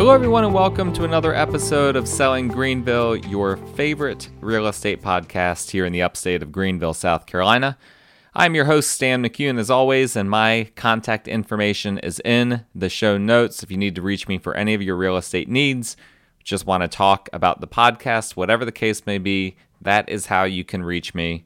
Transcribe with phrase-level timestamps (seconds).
[0.00, 5.68] Hello, everyone, and welcome to another episode of Selling Greenville, your favorite real estate podcast
[5.68, 7.76] here in the upstate of Greenville, South Carolina.
[8.32, 13.18] I'm your host, Stan McCune, as always, and my contact information is in the show
[13.18, 13.62] notes.
[13.62, 15.98] If you need to reach me for any of your real estate needs,
[16.42, 20.44] just want to talk about the podcast, whatever the case may be, that is how
[20.44, 21.44] you can reach me.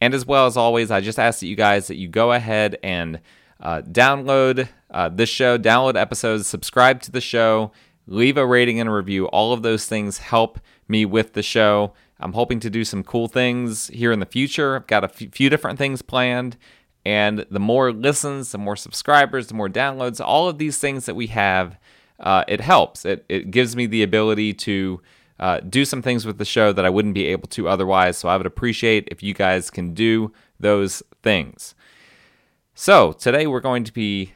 [0.00, 2.78] And as well as always, I just ask that you guys that you go ahead
[2.82, 3.20] and
[3.60, 7.70] uh, download uh, this show, download episodes, subscribe to the show,
[8.06, 9.26] leave a rating and a review.
[9.26, 11.94] All of those things help me with the show.
[12.20, 14.76] I'm hoping to do some cool things here in the future.
[14.76, 16.56] I've got a f- few different things planned.
[17.04, 21.16] And the more listens, the more subscribers, the more downloads, all of these things that
[21.16, 21.78] we have,
[22.20, 23.04] uh, it helps.
[23.04, 25.00] It, it gives me the ability to
[25.40, 28.18] uh, do some things with the show that I wouldn't be able to otherwise.
[28.18, 31.74] So I would appreciate if you guys can do those things.
[32.74, 34.32] So today we're going to be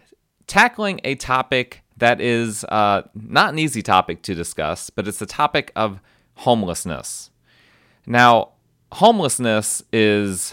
[0.49, 5.27] tackling a topic that is uh, not an easy topic to discuss, but it's the
[5.27, 6.01] topic of
[6.35, 7.31] homelessness.
[8.07, 8.51] Now,
[8.93, 10.53] homelessness is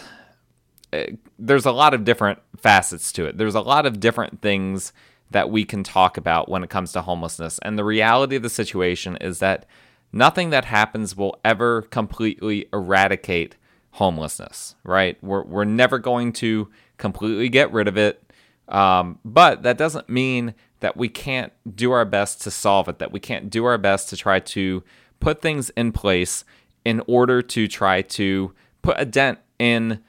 [0.91, 1.03] uh,
[1.38, 3.38] there's a lot of different facets to it.
[3.38, 4.94] There's a lot of different things
[5.31, 7.59] that we can talk about when it comes to homelessness.
[7.64, 9.66] And the reality of the situation is that
[10.11, 13.55] nothing that happens will ever completely eradicate
[13.91, 15.17] homelessness, right?
[15.23, 18.31] We're, we're never going to completely get rid of it.
[18.67, 20.53] Um, but that doesn't mean
[20.84, 24.09] that we can't do our best to solve it, that we can't do our best
[24.09, 24.84] to try to
[25.22, 26.44] put things in place
[26.84, 30.04] in order to try to put a dent in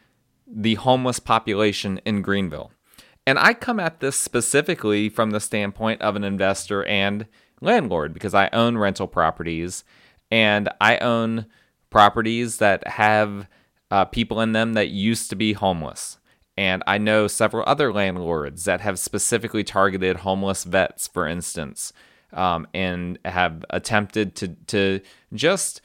[0.49, 2.73] the homeless population in Greenville.
[3.25, 7.27] And I come at this specifically from the standpoint of an investor and
[7.61, 9.85] landlord because I own rental properties
[10.29, 11.47] and I own
[11.89, 13.47] properties that have
[13.93, 16.19] uh, people in them that used to be homeless.
[16.57, 21.93] And I know several other landlords that have specifically targeted homeless vets, for instance,
[22.33, 25.01] um, and have attempted to, to
[25.33, 25.81] just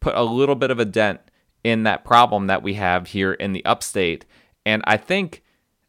[0.00, 1.20] put a little bit of a dent
[1.64, 4.24] in that problem that we have here in the upstate.
[4.64, 5.42] And I think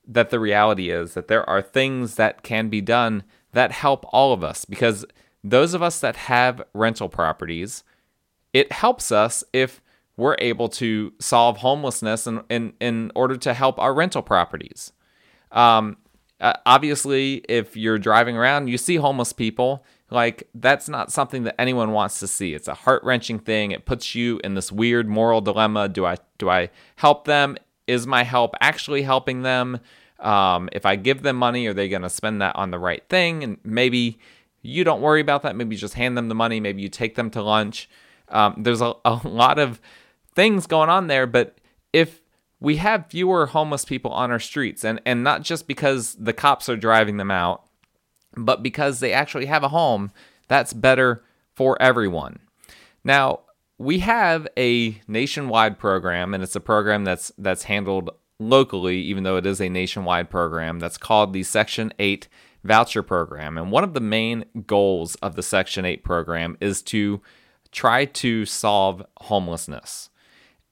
[0.08, 4.34] that the reality is that there are things that can be done that help all
[4.34, 5.06] of us because
[5.44, 7.84] those of us that have rental properties,
[8.52, 9.82] it helps us if
[10.18, 14.92] we're able to solve homelessness in, in, in order to help our rental properties.
[15.52, 15.98] Um,
[16.40, 19.86] uh, obviously, if you're driving around, you see homeless people.
[20.10, 22.54] Like, that's not something that anyone wants to see.
[22.54, 23.72] It's a heart wrenching thing.
[23.72, 25.90] It puts you in this weird moral dilemma.
[25.90, 27.58] Do I, do I help them?
[27.88, 29.80] Is my help actually helping them?
[30.20, 33.04] Um, if I give them money, are they going to spend that on the right
[33.10, 33.44] thing?
[33.44, 34.20] And maybe
[34.62, 35.56] you don't worry about that.
[35.56, 36.60] Maybe you just hand them the money.
[36.60, 37.90] Maybe you take them to lunch.
[38.30, 39.80] Um, there's a, a lot of
[40.36, 41.28] things going on there.
[41.28, 41.58] But
[41.92, 42.22] if
[42.60, 46.70] we have fewer homeless people on our streets, and, and not just because the cops
[46.70, 47.64] are driving them out,
[48.36, 50.12] but because they actually have a home,
[50.48, 51.24] that's better
[51.54, 52.40] for everyone.
[53.04, 53.42] Now,
[53.78, 59.38] we have a nationwide program, and it's a program that's that's handled locally, even though
[59.38, 60.80] it is a nationwide program.
[60.80, 62.28] That's called the Section 8
[62.64, 63.58] voucher program.
[63.58, 67.22] And one of the main goals of the Section 8 program is to
[67.72, 70.10] try to solve homelessness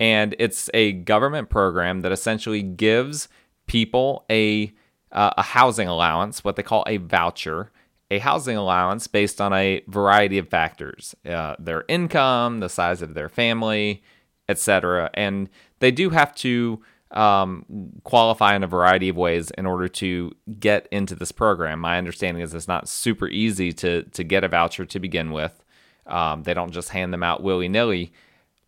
[0.02, 3.30] and it's a government program that essentially gives
[3.68, 4.74] people a
[5.12, 7.72] uh, a housing allowance, what they call a voucher,
[8.10, 13.14] a housing allowance based on a variety of factors, uh, their income, the size of
[13.14, 14.02] their family,
[14.50, 15.12] etc.
[15.14, 16.82] And they do have to
[17.12, 17.66] um,
[18.04, 21.80] qualify in a variety of ways in order to get into this program.
[21.80, 25.64] My understanding is it's not super easy to to get a voucher to begin with.
[26.08, 28.14] Um, they don't just hand them out willy nilly.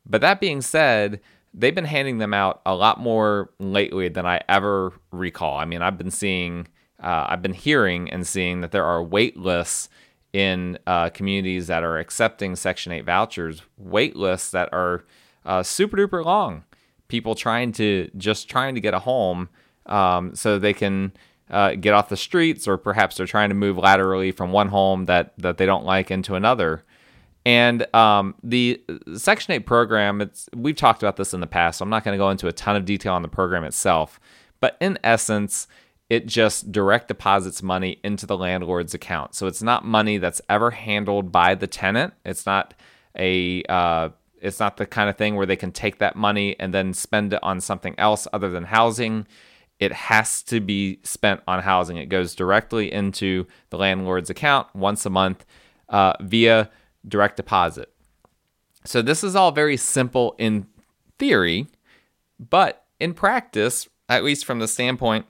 [0.06, 1.22] But that being said,
[1.54, 5.58] they've been handing them out a lot more lately than I ever recall.
[5.58, 6.68] I mean, I've been seeing,
[7.02, 9.90] uh, I've been hearing and seeing that there are wait lists
[10.34, 15.06] in uh, communities that are accepting Section 8 vouchers, wait lists that are
[15.46, 16.64] uh, super duper long.
[17.08, 19.50] People trying to just trying to get a home
[19.86, 21.14] um, so they can
[21.50, 25.06] uh, get off the streets, or perhaps they're trying to move laterally from one home
[25.06, 26.84] that, that they don't like into another.
[27.46, 28.82] And um, the
[29.16, 32.14] Section 8 program, it's we've talked about this in the past, so I'm not going
[32.14, 34.20] to go into a ton of detail on the program itself.
[34.62, 35.68] But in essence,
[36.10, 39.36] it just direct deposits money into the landlord's account.
[39.36, 42.14] So it's not money that's ever handled by the tenant.
[42.24, 42.74] It's not
[43.18, 44.10] a uh,
[44.42, 47.34] it's not the kind of thing where they can take that money and then spend
[47.34, 49.26] it on something else other than housing.
[49.80, 51.98] It has to be spent on housing.
[51.98, 55.46] It goes directly into the landlord's account once a month
[55.90, 56.70] uh, via
[57.08, 57.94] direct deposit.
[58.86, 60.68] So this is all very simple in
[61.18, 61.68] theory,
[62.40, 65.26] but in practice, at least from the standpoint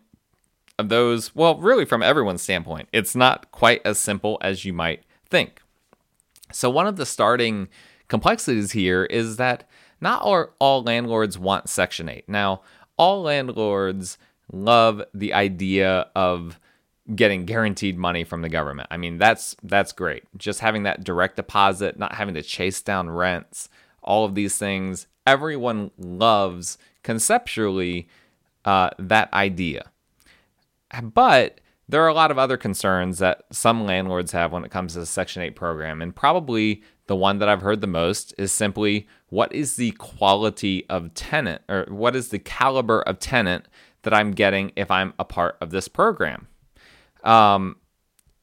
[0.80, 5.04] of those, well, really from everyone's standpoint, it's not quite as simple as you might
[5.30, 5.62] think.
[6.52, 7.68] So, one of the starting
[8.08, 9.68] complexities here is that
[10.02, 12.28] not all, all landlords want Section 8.
[12.28, 12.62] Now,
[12.98, 14.18] all landlords
[14.52, 16.60] love the idea of
[17.16, 18.88] getting guaranteed money from the government.
[18.92, 20.24] I mean, that's that's great.
[20.38, 23.70] Just having that direct deposit, not having to chase down rents,
[24.02, 28.08] all of these things, everyone loves conceptually
[28.66, 29.92] uh, that idea.
[31.02, 31.60] But
[31.90, 35.00] there are a lot of other concerns that some landlords have when it comes to
[35.00, 36.02] the Section 8 program.
[36.02, 40.86] And probably the one that I've heard the most is simply what is the quality
[40.90, 43.66] of tenant or what is the caliber of tenant
[44.04, 46.48] that I'm getting if I'm a part of this program?
[47.24, 47.78] Um,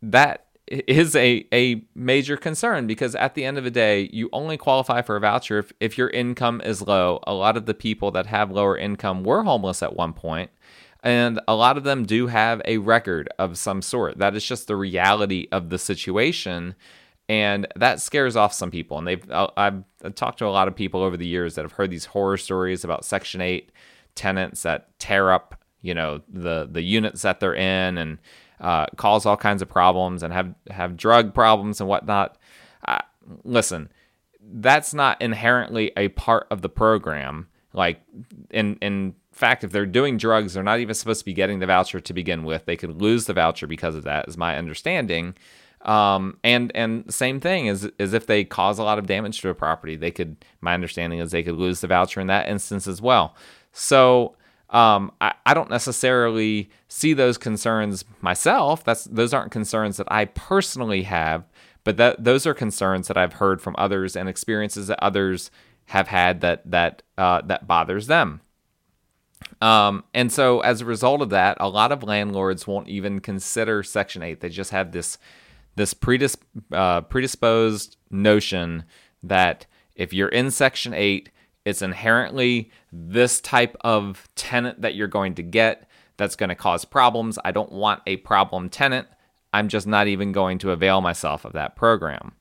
[0.03, 4.57] that is a, a major concern because at the end of the day, you only
[4.57, 7.21] qualify for a voucher if, if your income is low.
[7.27, 10.51] A lot of the people that have lower income were homeless at one point
[11.03, 14.19] and a lot of them do have a record of some sort.
[14.19, 16.75] That is just the reality of the situation.
[17.29, 18.99] And that scares off some people.
[18.99, 19.85] And they've uh, I've
[20.15, 22.85] talked to a lot of people over the years that have heard these horror stories
[22.85, 23.71] about Section 8
[24.15, 28.19] tenants that tear up, you know, the the units that they're in and
[28.61, 32.37] uh, cause all kinds of problems and have have drug problems and whatnot.
[33.45, 33.91] Listen,
[34.43, 37.49] that's not inherently a part of the program.
[37.73, 38.01] Like
[38.51, 41.67] in in fact, if they're doing drugs, they're not even supposed to be getting the
[41.67, 42.65] voucher to begin with.
[42.65, 45.37] They could lose the voucher because of that, is my understanding.
[45.83, 49.49] Um, and and same thing is is if they cause a lot of damage to
[49.49, 50.45] a property, they could.
[50.61, 53.35] My understanding is they could lose the voucher in that instance as well.
[53.73, 54.37] So
[54.71, 58.85] um, I, I don't necessarily see those concerns myself.
[58.85, 61.45] That's those aren't concerns that I personally have,
[61.85, 65.51] but that those are concerns that I've heard from others and experiences that others
[65.87, 68.41] have had that that uh, that bothers them.
[69.61, 73.83] Um, and so, as a result of that, a lot of landlords won't even consider
[73.83, 74.41] Section 8.
[74.41, 75.19] They just have this
[75.77, 76.43] this predisp-
[76.73, 78.85] uh, predisposed notion
[79.23, 81.31] that if you're in Section 8,
[81.65, 86.85] it's inherently this type of tenant that you're going to get that's going to cause
[86.85, 87.39] problems.
[87.45, 89.09] I don't want a problem tenant.
[89.53, 92.33] I'm just not even going to avail myself of that program.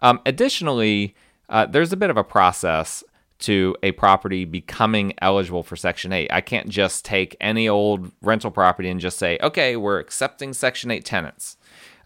[0.00, 1.14] Um, additionally,
[1.48, 3.02] uh, there's a bit of a process
[3.40, 6.30] to a property becoming eligible for Section 8.
[6.32, 10.90] I can't just take any old rental property and just say, okay, we're accepting Section
[10.90, 11.56] 8 tenants.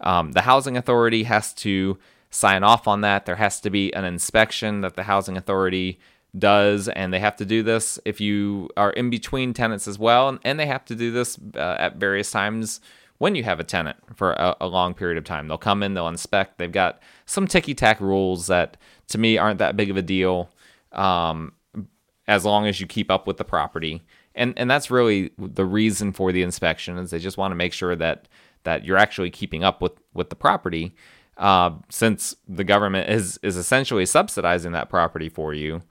[0.01, 1.99] Um, the housing authority has to
[2.31, 3.27] sign off on that.
[3.27, 5.99] There has to be an inspection that the housing authority
[6.39, 10.39] does, and they have to do this if you are in between tenants as well,
[10.45, 12.81] and they have to do this uh, at various times
[13.19, 15.49] when you have a tenant for a, a, long period of time.
[15.49, 16.59] They'll come in, they'll inspect.
[16.59, 18.77] They've got some ticky tack rules that
[19.09, 20.51] to me aren't that big of a deal
[20.93, 21.53] um,
[22.27, 24.03] as long as you keep up with the property.
[24.35, 27.73] And and that's really the reason for the inspection is they just want to make
[27.73, 28.29] sure that
[28.65, 30.95] that you're actually keeping up with with the property.
[31.37, 35.83] Uh, since the government is is essentially subsidizing that property for you,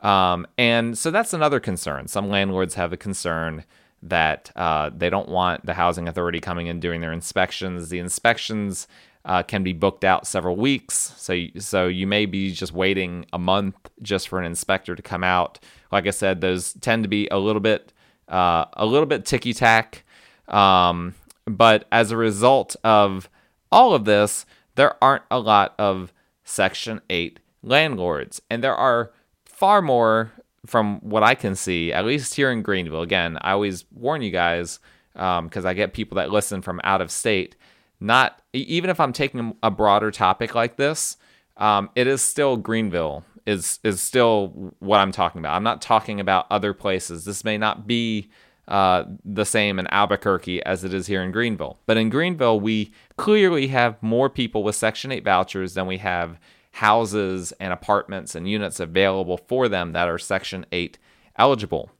[0.00, 2.08] um, and so that's another concern.
[2.08, 3.64] Some landlords have a concern
[4.02, 7.90] that uh, they don't want the housing authority coming in doing their inspections.
[7.90, 8.88] The inspections
[9.24, 11.14] uh, can be booked out several weeks.
[11.16, 15.22] So, so you may be just waiting a month just for an inspector to come
[15.22, 15.58] out.
[15.92, 17.92] Like I said, those tend to be a little bit,
[18.28, 20.04] uh, a little bit ticky tack.
[20.48, 21.14] Um,
[21.44, 23.28] but as a result of
[23.70, 26.12] all of this, there aren't a lot of
[26.44, 29.12] Section 8 landlords, and there are
[29.60, 30.32] far more
[30.66, 33.02] from what I can see, at least here in Greenville.
[33.02, 34.80] Again, I always warn you guys
[35.14, 37.54] because um, I get people that listen from out of state
[38.00, 41.18] not even if I'm taking a broader topic like this,
[41.58, 45.54] um, it is still Greenville is is still what I'm talking about.
[45.54, 47.24] I'm not talking about other places.
[47.24, 48.30] This may not be
[48.66, 52.92] uh, the same in Albuquerque as it is here in Greenville, but in Greenville we
[53.16, 56.38] clearly have more people with Section 8 vouchers than we have
[56.72, 60.98] houses and apartments and units available for them that are Section 8
[61.36, 61.90] eligible.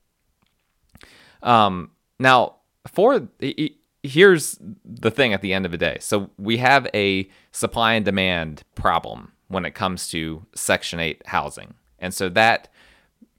[1.43, 2.57] Um, now,
[2.93, 3.29] for
[4.03, 5.99] here's the thing at the end of the day.
[6.01, 11.75] So we have a supply and demand problem when it comes to Section 8 housing.
[11.99, 12.69] And so that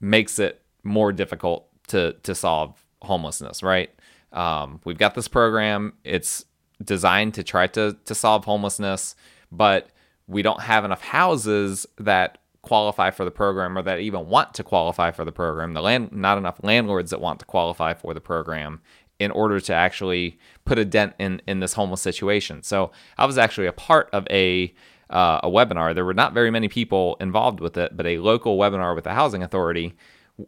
[0.00, 3.90] makes it more difficult to, to solve homelessness, right?
[4.32, 6.44] Um, we've got this program, it's
[6.82, 9.14] designed to try to, to solve homelessness,
[9.50, 9.88] but
[10.26, 14.62] we don't have enough houses that qualify for the program or that even want to
[14.62, 15.74] qualify for the program.
[15.74, 18.80] The land, not enough landlords that want to qualify for the program,
[19.18, 22.62] in order to actually put a dent in in this homeless situation.
[22.62, 24.74] So I was actually a part of a
[25.10, 25.94] uh, a webinar.
[25.94, 29.12] There were not very many people involved with it, but a local webinar with the
[29.12, 29.94] housing authority.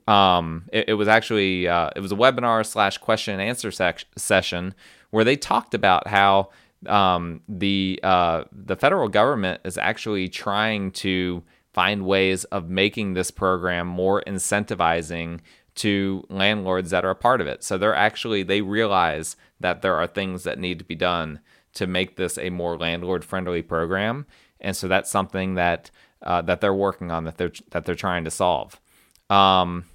[0.08, 4.06] Um, it, it was actually uh, it was a webinar slash question and answer sec-
[4.16, 4.74] session
[5.10, 6.50] where they talked about how
[6.86, 13.30] um, the uh, the federal government is actually trying to find ways of making this
[13.30, 15.40] program more incentivizing
[15.74, 17.64] to landlords that are a part of it.
[17.64, 21.40] So they're actually they realize that there are things that need to be done
[21.74, 24.26] to make this a more landlord friendly program,
[24.60, 25.90] and so that's something that
[26.22, 28.80] uh, that they're working on that they're that they're trying to solve.
[29.28, 29.86] Um,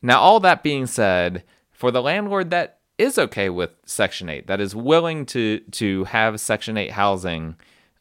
[0.00, 4.60] now, all that being said, for the landlord that is okay with Section 8, that
[4.60, 7.56] is willing to to have Section 8 housing,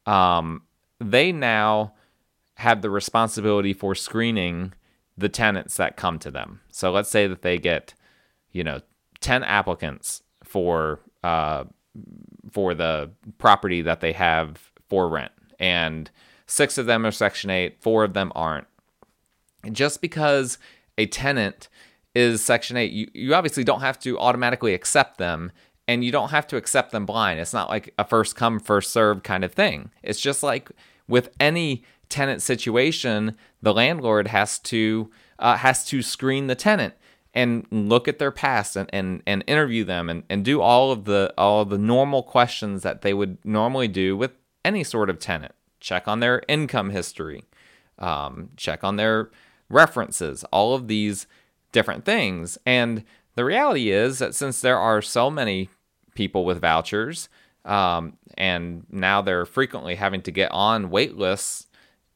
[0.06, 0.64] um,
[1.00, 1.94] they now
[2.56, 4.74] have the responsibility for screening
[5.18, 6.62] the tenants that come to them.
[6.72, 7.94] So let's say that they get,
[8.52, 8.82] you know,
[9.20, 11.66] 10 applicants for uh,
[12.52, 16.10] for the property that they have for rent, and
[16.48, 18.68] six of them are Section 8, four of them aren't.
[19.72, 20.58] Just because
[20.98, 21.70] a tenant
[22.14, 25.52] is Section 8, you, you obviously don't have to automatically accept them
[25.88, 27.40] and you don't have to accept them blind.
[27.40, 29.92] It's not like a first come, first serve kind of thing.
[30.04, 30.72] It's just like
[31.08, 36.94] with any tenant situation, the landlord has to uh, has to screen the tenant
[37.34, 41.06] and look at their past and, and, and interview them and, and do all of
[41.06, 44.32] the all of the normal questions that they would normally do with
[44.64, 45.54] any sort of tenant.
[45.80, 47.44] Check on their income history,
[47.98, 49.32] um, check on their
[49.70, 51.26] references, all of these
[51.72, 52.58] different things.
[52.66, 53.04] And
[53.36, 55.70] the reality is that since there are so many
[56.16, 57.30] people with vouchers,
[57.66, 61.68] um, and now they're frequently having to get on wait lists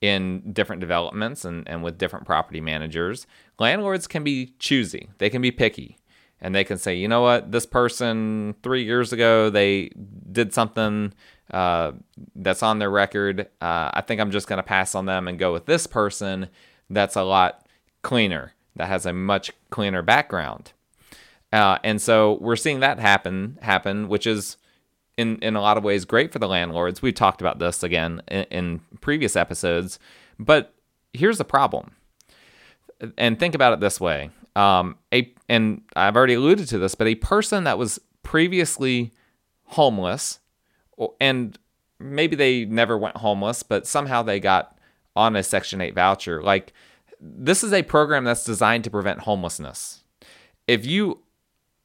[0.02, 3.26] in different developments and, and with different property managers,
[3.60, 5.10] landlords can be choosy.
[5.18, 5.98] They can be picky.
[6.42, 9.90] And they can say, you know what, this person three years ago, they
[10.32, 11.14] did something
[11.52, 11.94] uh,
[12.36, 13.48] that's on their record.
[13.62, 16.50] Uh, I think I'm just going to pass on them and go with this person
[16.90, 17.66] that's a lot
[18.04, 20.72] cleaner that has a much cleaner background.
[21.52, 24.58] Uh, and so we're seeing that happen happen, which is
[25.18, 27.02] in in a lot of ways great for the landlords.
[27.02, 30.00] We've talked about this again in, in previous episodes,
[30.38, 30.74] but
[31.14, 31.92] here's the problem.
[33.18, 37.08] And think about it this way: um, a and I've already alluded to this, but
[37.08, 39.14] a person that was previously
[39.66, 40.40] homeless,
[41.22, 41.58] and
[42.00, 44.78] maybe they never went homeless, but somehow they got
[45.16, 46.74] on a Section Eight voucher, like
[47.20, 50.04] this is a program that's designed to prevent homelessness.
[50.68, 51.24] If you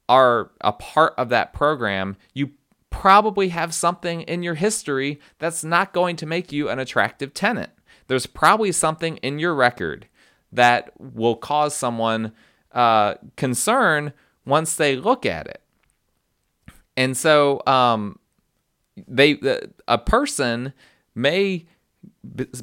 [0.08, 2.50] are a part of that program, you
[2.90, 7.70] probably have something in your history that's not going to make you an attractive tenant.
[8.08, 10.08] There's probably something in your record
[10.52, 12.32] that will cause someone
[12.72, 14.12] uh, concern
[14.44, 15.62] once they look at it.
[16.96, 18.18] And so, um,
[19.06, 19.38] they
[19.88, 20.72] a person
[21.14, 21.66] may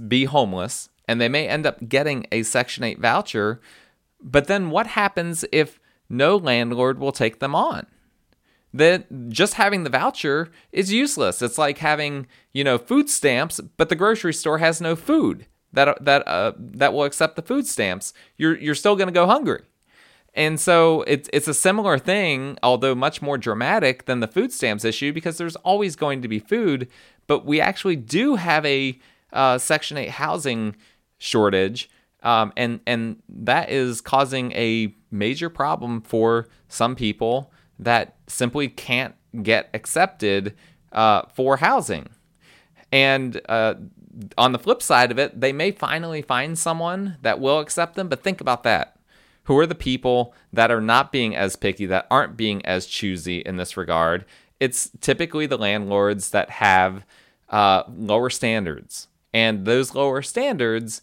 [0.08, 3.62] be homeless and they may end up getting a Section 8 voucher.
[4.22, 7.88] But then what happens if no landlord will take them on?
[8.74, 11.42] That just having the voucher is useless.
[11.42, 16.04] It's like having, you know, food stamps, but the grocery store has no food that
[16.04, 18.14] that uh, that will accept the food stamps.
[18.38, 19.64] You're you're still going to go hungry.
[20.34, 24.86] And so it's it's a similar thing, although much more dramatic than the food stamps
[24.86, 26.88] issue because there's always going to be food,
[27.26, 29.00] but we actually do have a
[29.34, 30.76] uh, Section 8 housing
[31.18, 31.90] shortage.
[32.24, 39.16] Um, and and that is causing a major problem for some people that simply can't
[39.44, 40.56] get accepted
[40.92, 42.10] uh, for housing.
[42.92, 43.76] And uh,
[44.38, 48.08] on the flip side of it, they may finally find someone that will accept them.
[48.08, 48.98] But think about that.
[49.44, 53.40] Who are the people that are not being as picky, that aren't being as choosy
[53.40, 54.26] in this regard?
[54.60, 57.06] It's typically the landlords that have
[57.50, 59.08] uh, lower standards.
[59.38, 61.00] And those lower standards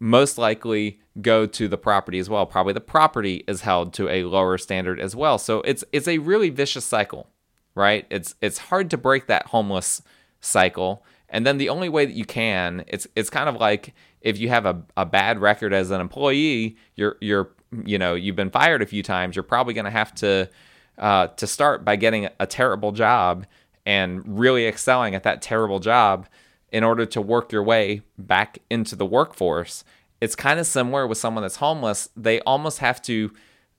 [0.00, 2.46] most likely go to the property as well.
[2.46, 5.36] Probably the property is held to a lower standard as well.
[5.36, 7.28] So it's it's a really vicious cycle,
[7.74, 8.06] right?
[8.08, 10.00] It's it's hard to break that homeless
[10.40, 11.04] cycle.
[11.28, 14.48] And then the only way that you can, it's it's kind of like if you
[14.48, 17.50] have a, a bad record as an employee, you're you're
[17.84, 20.48] you know, you've been fired a few times, you're probably gonna have to
[20.96, 23.44] uh, to start by getting a terrible job
[23.84, 26.26] and really excelling at that terrible job
[26.72, 29.84] in order to work your way back into the workforce.
[30.20, 32.08] It's kind of similar with someone that's homeless.
[32.16, 33.32] They almost have to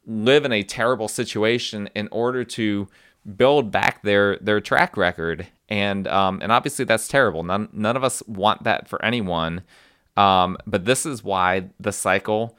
[0.05, 2.87] live in a terrible situation in order to
[3.35, 5.47] build back their their track record.
[5.67, 7.43] And um, and obviously that's terrible.
[7.43, 9.61] None none of us want that for anyone.
[10.17, 12.57] Um, but this is why the cycle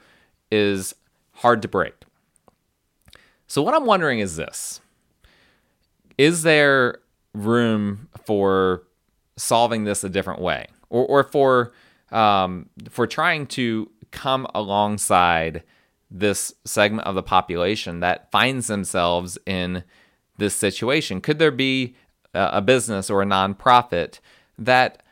[0.51, 0.95] is
[1.33, 1.93] hard to break.
[3.47, 4.79] So what I'm wondering is this:
[6.17, 6.99] Is there
[7.33, 8.83] room for
[9.37, 11.73] solving this a different way, or or for
[12.11, 15.63] um, for trying to come alongside
[16.09, 19.83] this segment of the population that finds themselves in
[20.37, 21.21] this situation?
[21.21, 21.95] Could there be
[22.33, 24.19] a business or a nonprofit
[24.57, 25.03] that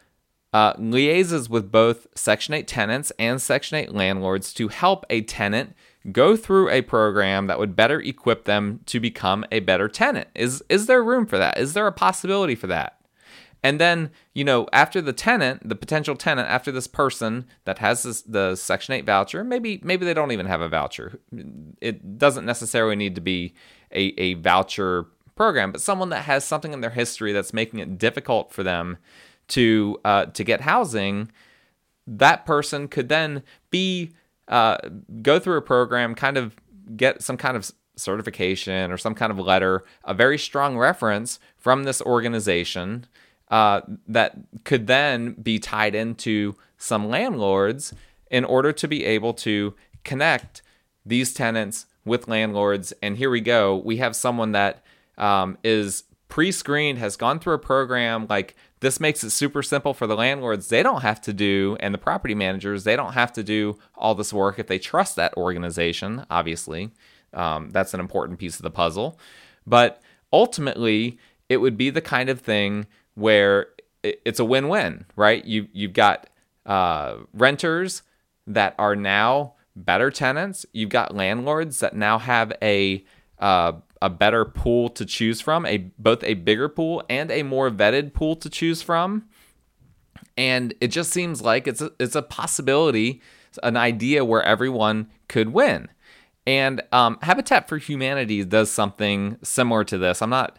[0.54, 5.76] uh, liaises with both Section 8 tenants and Section 8 landlords to help a tenant
[6.12, 10.28] go through a program that would better equip them to become a better tenant.
[10.34, 11.58] Is is there room for that?
[11.58, 12.99] Is there a possibility for that?
[13.62, 18.04] And then, you know, after the tenant, the potential tenant, after this person that has
[18.04, 21.20] this, the Section 8 voucher, maybe maybe they don't even have a voucher.
[21.82, 23.54] It doesn't necessarily need to be
[23.92, 27.98] a, a voucher program, but someone that has something in their history that's making it
[27.98, 28.98] difficult for them
[29.50, 31.32] to uh, to get housing,
[32.08, 34.12] that person could then be
[34.48, 34.78] uh,
[35.22, 36.56] go through a program, kind of
[36.96, 41.84] get some kind of certification or some kind of letter, a very strong reference from
[41.84, 43.06] this organization
[43.50, 47.94] uh, that could then be tied into some landlords
[48.30, 50.62] in order to be able to connect
[51.06, 52.94] these tenants with landlords.
[53.02, 53.76] And here we go.
[53.76, 54.84] We have someone that
[55.18, 58.28] um, is pre-screened, has gone through a program.
[58.30, 60.70] Like this makes it super simple for the landlords.
[60.70, 64.16] They don't have to do, and the property managers, they don't have to do all
[64.16, 66.26] this work if they trust that organization.
[66.30, 66.92] Obviously,
[67.34, 69.20] um, that's an important piece of the puzzle.
[69.68, 70.02] But
[70.32, 71.18] ultimately,
[71.50, 72.86] it would be the kind of thing
[73.20, 73.68] where
[74.04, 75.44] it's a win-win, right?
[75.46, 76.30] You you've got
[76.66, 78.04] uh, renters
[78.48, 80.66] that are now better tenants.
[80.74, 83.04] You've got landlords that now have a
[83.40, 87.70] uh, a better pool to choose from, a both a bigger pool and a more
[87.70, 89.26] vetted pool to choose from.
[90.38, 93.22] And it just seems like it's a, it's a possibility,
[93.62, 95.90] an idea where everyone could win.
[96.48, 100.22] And um, Habitat for Humanity does something similar to this.
[100.22, 100.58] I'm not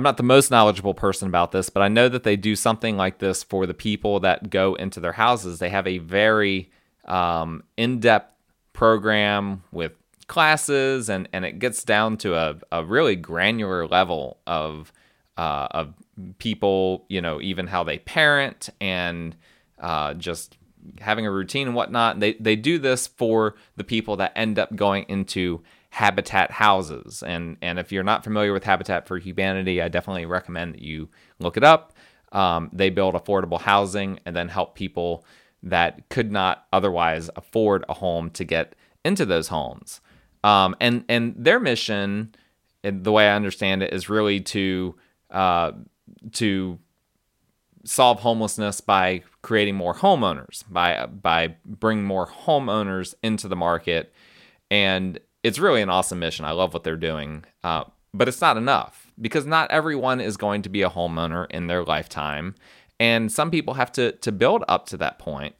[0.00, 2.96] I'm not the most knowledgeable person about this, but I know that they do something
[2.96, 5.58] like this for the people that go into their houses.
[5.58, 6.70] They have a very
[7.04, 8.32] um, in depth
[8.72, 9.92] program with
[10.26, 14.90] classes, and, and it gets down to a, a really granular level of,
[15.36, 15.92] uh, of
[16.38, 19.36] people, you know, even how they parent and
[19.80, 20.56] uh, just
[21.02, 22.20] having a routine and whatnot.
[22.20, 27.22] They, they do this for the people that end up going into habitat houses.
[27.22, 31.08] And and if you're not familiar with Habitat for Humanity, I definitely recommend that you
[31.38, 31.92] look it up.
[32.32, 35.24] Um, they build affordable housing and then help people
[35.62, 38.74] that could not otherwise afford a home to get
[39.04, 40.00] into those homes.
[40.42, 42.34] Um, and and their mission,
[42.82, 44.94] the way I understand it, is really to
[45.30, 45.72] uh,
[46.32, 46.78] to
[47.84, 54.14] solve homelessness by creating more homeowners, by by bringing more homeowners into the market,
[54.70, 56.44] and it's really an awesome mission.
[56.44, 60.62] I love what they're doing, uh, but it's not enough because not everyone is going
[60.62, 62.54] to be a homeowner in their lifetime,
[62.98, 65.54] and some people have to to build up to that point.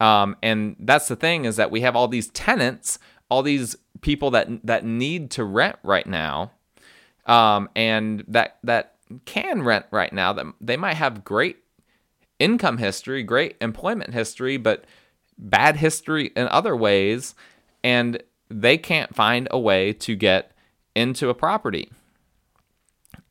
[0.00, 4.30] Um, and that's the thing is that we have all these tenants, all these people
[4.30, 6.52] that that need to rent right now,
[7.26, 10.32] um, and that that can rent right now.
[10.32, 11.58] That they might have great
[12.38, 14.84] income history, great employment history, but
[15.36, 17.34] bad history in other ways,
[17.84, 20.52] and they can't find a way to get
[20.94, 21.90] into a property.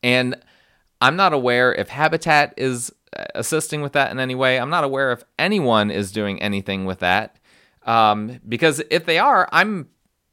[0.01, 0.35] And
[1.01, 2.91] I'm not aware if Habitat is
[3.35, 4.59] assisting with that in any way.
[4.59, 7.37] I'm not aware if anyone is doing anything with that.
[7.83, 9.89] Um, because if they are, I'm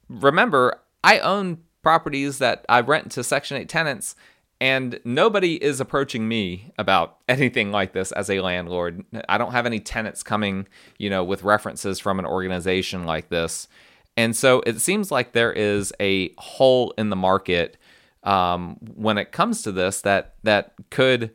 [0.08, 4.16] remember I own properties that I rent to Section 8 tenants,
[4.60, 9.04] and nobody is approaching me about anything like this as a landlord.
[9.28, 10.66] I don't have any tenants coming,
[10.98, 13.68] you know, with references from an organization like this.
[14.16, 17.76] And so it seems like there is a hole in the market
[18.22, 21.32] um, when it comes to this that that could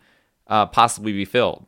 [0.48, 1.66] uh, possibly be filled.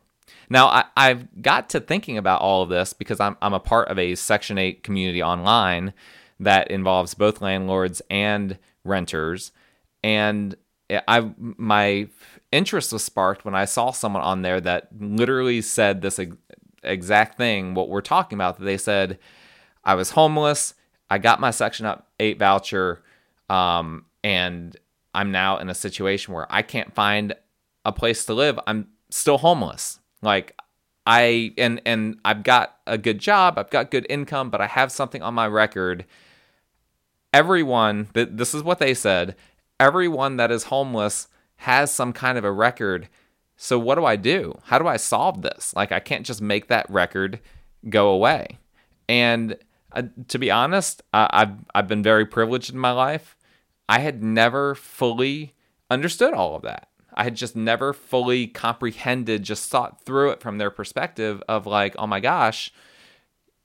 [0.50, 3.88] Now I, have got to thinking about all of this because I'm I'm a part
[3.88, 5.94] of a Section Eight community online
[6.40, 9.52] that involves both landlords and renters,
[10.02, 10.54] and
[10.90, 12.08] I my
[12.52, 16.20] interest was sparked when I saw someone on there that literally said this
[16.82, 17.72] exact thing.
[17.74, 18.60] What we're talking about.
[18.60, 19.18] They said
[19.82, 20.74] I was homeless
[21.14, 23.00] I got my Section Up 8 voucher,
[23.48, 24.76] um, and
[25.14, 27.34] I'm now in a situation where I can't find
[27.84, 28.58] a place to live.
[28.66, 30.00] I'm still homeless.
[30.22, 30.58] Like
[31.06, 34.90] I and and I've got a good job, I've got good income, but I have
[34.90, 36.04] something on my record.
[37.32, 39.36] Everyone, this is what they said.
[39.78, 43.08] Everyone that is homeless has some kind of a record.
[43.56, 44.58] So what do I do?
[44.64, 45.74] How do I solve this?
[45.76, 47.38] Like I can't just make that record
[47.88, 48.58] go away.
[49.08, 49.56] And
[50.28, 53.36] to be honest, I, I've I've been very privileged in my life.
[53.88, 55.54] I had never fully
[55.90, 56.88] understood all of that.
[57.14, 61.94] I had just never fully comprehended, just thought through it from their perspective of like,
[61.98, 62.72] oh my gosh,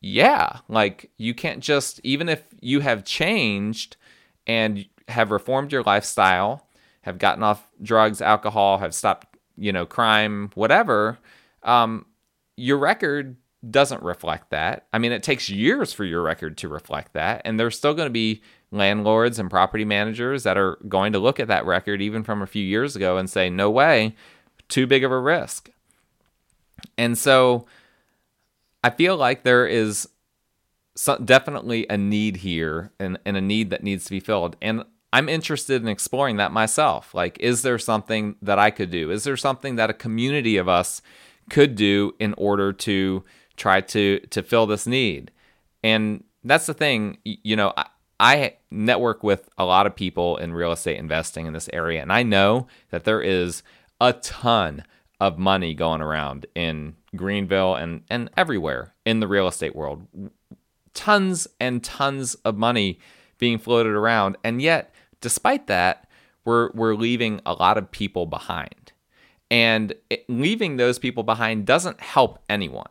[0.02, 3.98] yeah, like you can't just, even if you have changed
[4.46, 6.68] and have reformed your lifestyle,
[7.02, 11.18] have gotten off drugs, alcohol, have stopped, you know, crime, whatever,
[11.64, 12.06] um,
[12.56, 13.36] your record
[13.68, 14.86] doesn't reflect that.
[14.94, 17.42] I mean, it takes years for your record to reflect that.
[17.44, 18.42] And there's still going to be
[18.72, 22.48] landlords and property managers that are going to look at that record, even from a
[22.48, 24.16] few years ago, and say, no way,
[24.70, 25.70] too big of a risk.
[26.98, 27.66] And so
[28.84, 30.08] I feel like there is
[31.26, 34.56] definitely a need here and, and a need that needs to be filled.
[34.62, 37.14] And I'm interested in exploring that myself.
[37.14, 39.12] Like, is there something that I could do?
[39.12, 41.02] Is there something that a community of us
[41.50, 43.24] could do in order to
[43.60, 45.32] try to to fill this need?
[45.84, 47.86] And that's the thing, you know, I,
[48.20, 52.12] I network with a lot of people in real estate investing in this area, and
[52.12, 53.62] I know that there is
[54.02, 54.84] a ton
[55.20, 60.08] of money going around in Greenville and, and everywhere in the real estate world.
[60.94, 63.00] Tons and tons of money
[63.38, 64.38] being floated around.
[64.44, 66.08] And yet, despite that,
[66.46, 68.94] we're, we're leaving a lot of people behind.
[69.52, 72.90] And it, leaving those people behind doesn't help anyone,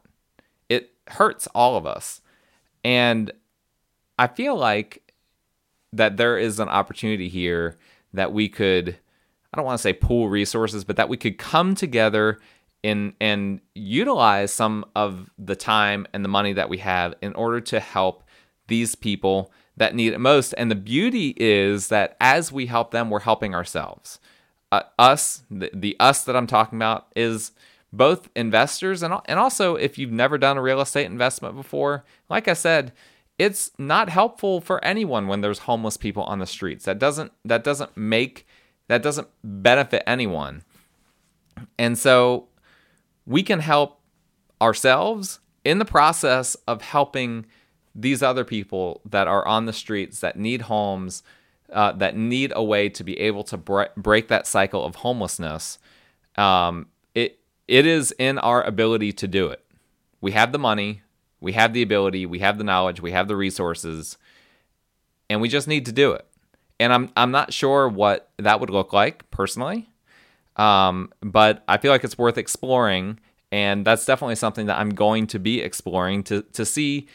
[0.69, 2.21] it hurts all of us.
[2.85, 3.33] And
[4.19, 5.13] I feel like
[5.93, 7.77] that there is an opportunity here
[8.13, 8.99] that we could
[9.53, 12.39] I don't want to say pool resources, but that we could come together
[12.83, 17.61] in and utilize some of the time and the money that we have in order
[17.61, 18.25] to help
[18.69, 20.53] these people that need it most.
[20.59, 24.21] And the beauty is that as we help them, we're helping ourselves.
[24.71, 27.53] Uh, us, the, the us that I'm talking about, is
[27.93, 32.49] both investors and and also if you've never done a real estate investment before, like
[32.49, 32.93] I said,
[33.39, 36.85] it's not helpful for anyone when there's homeless people on the streets.
[36.85, 38.47] That doesn't that doesn't make
[38.89, 40.65] that doesn't benefit anyone.
[41.79, 42.49] And so
[43.27, 44.01] we can help
[44.61, 47.47] ourselves in the process of helping
[47.95, 51.23] these other people that are on the streets that need homes,
[51.73, 55.79] uh, that need a way to be able to bre- break that cycle of homelessness.
[56.37, 56.87] Um,
[57.69, 59.63] it is in our ability to do it.
[60.21, 61.03] We have the money,
[61.41, 64.17] we have the ability, we have the knowledge, we have the resources,
[65.31, 66.27] and we just need to do it.
[66.81, 69.91] And I'm I'm not sure what that would look like personally,
[70.57, 73.21] um, but I feel like it's worth exploring,
[73.53, 77.07] and that's definitely something that I'm going to be exploring to to see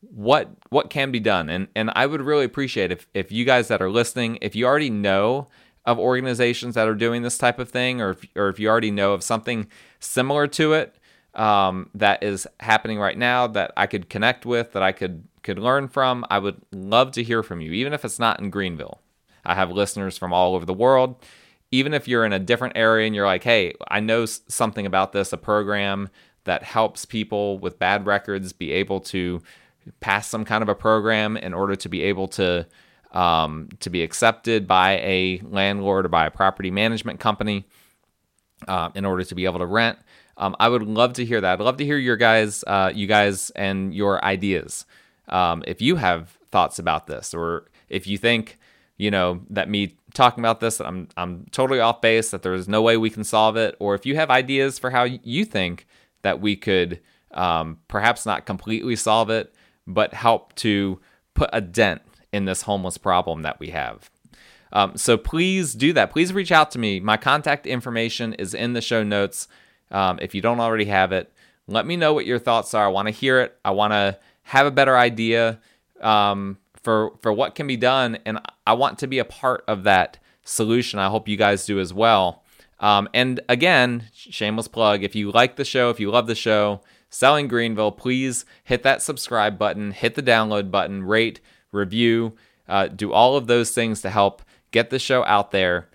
[0.00, 1.48] what what can be done.
[1.48, 4.66] And and I would really appreciate if if you guys that are listening, if you
[4.66, 5.48] already know
[5.84, 8.90] of organizations that are doing this type of thing, or if, or if you already
[8.90, 9.66] know of something
[10.02, 10.96] similar to it,
[11.34, 15.58] um, that is happening right now that I could connect with, that I could could
[15.58, 16.24] learn from.
[16.30, 19.00] I would love to hear from you, even if it's not in Greenville.
[19.44, 21.16] I have listeners from all over the world.
[21.72, 25.12] Even if you're in a different area and you're like, hey, I know something about
[25.12, 26.10] this, a program
[26.44, 29.42] that helps people with bad records be able to
[30.00, 32.66] pass some kind of a program in order to be able to
[33.12, 37.66] um, to be accepted by a landlord or by a property management company
[38.68, 39.98] uh, in order to be able to rent.
[40.36, 41.60] Um, I would love to hear that.
[41.60, 44.86] I'd love to hear your guys, uh, you guys, and your ideas.
[45.28, 48.58] Um, if you have thoughts about this, or if you think,
[48.96, 52.68] you know, that me talking about this, that I'm I'm totally off base, that there's
[52.68, 55.86] no way we can solve it, or if you have ideas for how you think
[56.22, 57.00] that we could
[57.32, 59.54] um, perhaps not completely solve it,
[59.86, 61.00] but help to
[61.34, 64.10] put a dent in this homeless problem that we have.
[64.72, 66.10] Um, so please do that.
[66.10, 66.98] Please reach out to me.
[67.00, 69.48] My contact information is in the show notes.
[69.90, 71.32] Um, if you don't already have it,
[71.66, 72.86] let me know what your thoughts are.
[72.86, 73.56] I want to hear it.
[73.64, 75.60] I want to have a better idea
[76.00, 79.84] um, for for what can be done, and I want to be a part of
[79.84, 80.98] that solution.
[80.98, 82.42] I hope you guys do as well.
[82.80, 86.80] Um, and again, shameless plug: if you like the show, if you love the show,
[87.10, 92.32] Selling Greenville, please hit that subscribe button, hit the download button, rate, review,
[92.68, 95.88] uh, do all of those things to help get the show out there.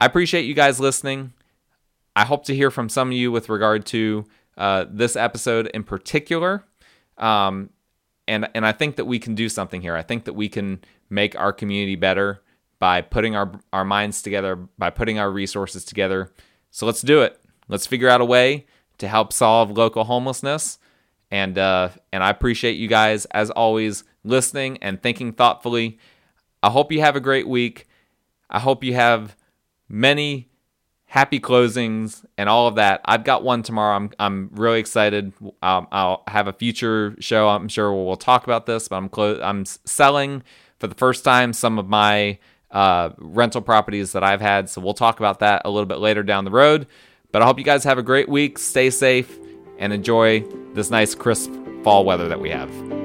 [0.00, 1.32] I appreciate you guys listening.
[2.16, 4.24] I hope to hear from some of you with regard to
[4.56, 6.64] uh, this episode in particular.
[7.18, 7.70] Um,
[8.28, 9.96] and and I think that we can do something here.
[9.96, 10.80] I think that we can
[11.10, 12.42] make our community better
[12.78, 16.32] by putting our our minds together, by putting our resources together.
[16.70, 17.38] So let's do it.
[17.68, 18.66] Let's figure out a way
[18.98, 20.78] to help solve local homelessness.
[21.30, 25.98] And uh, and I appreciate you guys as always listening and thinking thoughtfully.
[26.62, 27.88] I hope you have a great week.
[28.52, 29.36] I hope you have
[29.88, 30.50] many
[31.06, 33.00] happy closings and all of that.
[33.04, 33.96] I've got one tomorrow.
[33.96, 35.32] I'm I'm really excited.
[35.62, 37.48] Um, I'll have a future show.
[37.48, 40.42] I'm sure we'll, talk about this, but I'm clo- I'm selling
[40.78, 42.38] for the first time some of my
[42.70, 44.70] uh, rental properties that I've had.
[44.70, 46.86] So we'll talk about that a little bit later down the road.
[47.30, 48.58] But I hope you guys have a great week.
[48.58, 49.38] Stay safe
[49.78, 51.50] and enjoy this nice crisp
[51.82, 53.01] fall weather that we have.